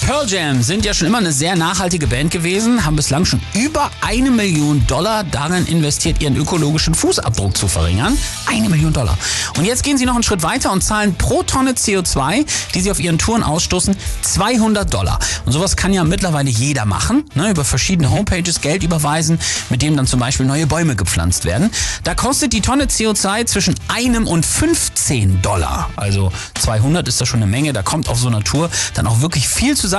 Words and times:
Pearl 0.00 0.28
Jam 0.28 0.62
sind 0.62 0.84
ja 0.84 0.92
schon 0.92 1.06
immer 1.06 1.16
eine 1.16 1.32
sehr 1.32 1.56
nachhaltige 1.56 2.06
Band 2.06 2.30
gewesen, 2.30 2.84
haben 2.84 2.94
bislang 2.94 3.24
schon 3.24 3.40
über 3.54 3.90
eine 4.02 4.30
Million 4.30 4.86
Dollar 4.86 5.24
darin 5.24 5.64
investiert, 5.66 6.20
ihren 6.20 6.36
ökologischen 6.36 6.94
Fußabdruck 6.94 7.56
zu 7.56 7.68
verringern. 7.68 8.18
Eine 8.44 8.68
Million 8.68 8.92
Dollar. 8.92 9.16
Und 9.56 9.64
jetzt 9.64 9.82
gehen 9.82 9.96
sie 9.96 10.04
noch 10.04 10.12
einen 10.12 10.22
Schritt 10.22 10.42
weiter 10.42 10.72
und 10.72 10.84
zahlen 10.84 11.14
pro 11.14 11.42
Tonne 11.42 11.72
CO2, 11.72 12.44
die 12.74 12.80
sie 12.82 12.90
auf 12.90 13.00
ihren 13.00 13.16
Touren 13.16 13.42
ausstoßen, 13.42 13.96
200 14.20 14.92
Dollar. 14.92 15.18
Und 15.46 15.52
sowas 15.52 15.74
kann 15.74 15.94
ja 15.94 16.04
mittlerweile 16.04 16.50
jeder 16.50 16.84
machen, 16.84 17.24
ne, 17.34 17.48
über 17.48 17.64
verschiedene 17.64 18.10
Homepages 18.10 18.60
Geld 18.60 18.82
überweisen, 18.82 19.38
mit 19.70 19.80
dem 19.80 19.96
dann 19.96 20.06
zum 20.06 20.20
Beispiel 20.20 20.44
neue 20.44 20.66
Bäume 20.66 20.96
gepflanzt 20.96 21.46
werden. 21.46 21.70
Da 22.02 22.14
kostet 22.14 22.52
die 22.52 22.60
Tonne 22.60 22.84
CO2 22.84 23.46
zwischen 23.46 23.74
einem 23.88 24.26
und 24.26 24.44
15 24.44 25.40
Dollar. 25.40 25.88
Also 25.96 26.30
200 26.60 27.08
ist 27.08 27.22
da 27.22 27.24
schon 27.24 27.42
eine 27.42 27.50
Menge, 27.50 27.72
da 27.72 27.82
kommt 27.82 28.10
auf 28.10 28.18
so 28.18 28.28
einer 28.28 28.44
Tour 28.44 28.68
dann 28.92 29.06
auch 29.06 29.22
wirklich 29.22 29.48
viel 29.48 29.74
zusammen 29.74 29.93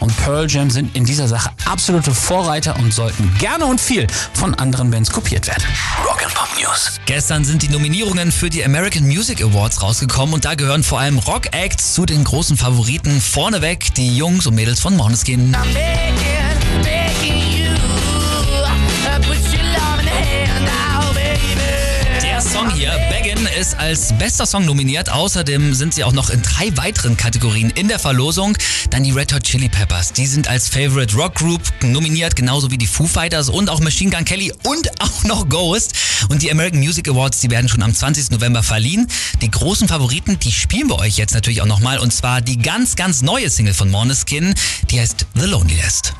und 0.00 0.16
Pearl 0.18 0.48
Jam 0.48 0.70
sind 0.70 0.94
in 0.94 1.04
dieser 1.04 1.26
Sache 1.26 1.50
absolute 1.64 2.12
Vorreiter 2.12 2.76
und 2.76 2.92
sollten 2.92 3.34
gerne 3.38 3.64
und 3.64 3.80
viel 3.80 4.06
von 4.34 4.54
anderen 4.54 4.90
Bands 4.90 5.10
kopiert 5.10 5.46
werden. 5.46 5.64
Rock 6.04 6.22
and 6.24 6.34
Pop 6.34 6.48
News. 6.60 7.00
Gestern 7.06 7.44
sind 7.44 7.62
die 7.62 7.68
Nominierungen 7.68 8.30
für 8.30 8.50
die 8.50 8.64
American 8.64 9.06
Music 9.06 9.42
Awards 9.42 9.82
rausgekommen 9.82 10.34
und 10.34 10.44
da 10.44 10.54
gehören 10.54 10.82
vor 10.82 11.00
allem 11.00 11.18
Rock-Acts 11.18 11.94
zu 11.94 12.04
den 12.04 12.24
großen 12.24 12.56
Favoriten. 12.56 13.20
Vorneweg 13.20 13.94
die 13.94 14.16
Jungs 14.16 14.46
und 14.46 14.54
Mädels 14.54 14.80
von 14.80 14.96
Måneskin. 14.96 15.54
I'm 15.54 16.37
ist 23.58 23.76
als 23.76 24.16
bester 24.18 24.46
Song 24.46 24.64
nominiert. 24.64 25.10
Außerdem 25.10 25.74
sind 25.74 25.92
sie 25.92 26.04
auch 26.04 26.12
noch 26.12 26.30
in 26.30 26.42
drei 26.42 26.76
weiteren 26.76 27.16
Kategorien 27.16 27.70
in 27.70 27.88
der 27.88 27.98
Verlosung. 27.98 28.56
Dann 28.90 29.02
die 29.02 29.10
Red 29.10 29.34
Hot 29.34 29.42
Chili 29.42 29.68
Peppers. 29.68 30.12
Die 30.12 30.26
sind 30.26 30.46
als 30.46 30.68
Favorite 30.68 31.16
Rock 31.16 31.34
Group 31.34 31.62
nominiert, 31.82 32.36
genauso 32.36 32.70
wie 32.70 32.78
die 32.78 32.86
Foo 32.86 33.08
Fighters 33.08 33.48
und 33.48 33.68
auch 33.68 33.80
Machine 33.80 34.12
Gun 34.12 34.24
Kelly 34.24 34.52
und 34.62 34.88
auch 35.00 35.24
noch 35.24 35.48
Ghost. 35.48 35.94
Und 36.28 36.42
die 36.42 36.52
American 36.52 36.78
Music 36.78 37.08
Awards, 37.08 37.40
die 37.40 37.50
werden 37.50 37.68
schon 37.68 37.82
am 37.82 37.92
20. 37.92 38.30
November 38.30 38.62
verliehen. 38.62 39.08
Die 39.42 39.50
großen 39.50 39.88
Favoriten, 39.88 40.38
die 40.38 40.52
spielen 40.52 40.88
wir 40.88 41.00
euch 41.00 41.16
jetzt 41.16 41.34
natürlich 41.34 41.60
auch 41.60 41.66
nochmal. 41.66 41.98
Und 41.98 42.12
zwar 42.12 42.40
die 42.40 42.58
ganz, 42.58 42.94
ganz 42.94 43.22
neue 43.22 43.50
Single 43.50 43.74
von 43.74 43.90
Måneskin. 43.90 44.54
Die 44.90 45.00
heißt 45.00 45.26
The 45.34 45.46
Loneliest. 45.46 46.14